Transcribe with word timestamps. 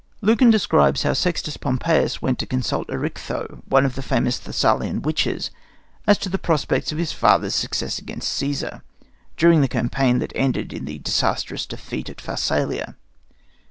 Lucan 0.21 0.49
describes 0.49 1.03
how 1.03 1.13
Sextus 1.13 1.57
Pompeius 1.57 2.23
went 2.23 2.39
to 2.39 2.47
consult 2.47 2.87
Erichtho, 2.89 3.61
one 3.69 3.85
of 3.85 3.93
the 3.93 4.01
famous 4.01 4.39
Thessalian 4.39 5.03
witches, 5.03 5.51
as 6.07 6.17
to 6.17 6.27
the 6.27 6.39
prospects 6.39 6.91
of 6.91 6.97
his 6.97 7.11
father's 7.11 7.53
success 7.53 7.99
against 7.99 8.41
Cæsar, 8.41 8.81
during 9.37 9.61
the 9.61 9.67
campaign 9.67 10.17
that 10.17 10.33
ended 10.33 10.73
in 10.73 10.85
the 10.85 10.97
disastrous 10.97 11.67
defeat 11.67 12.09
at 12.09 12.19
Pharsalia. 12.19 12.95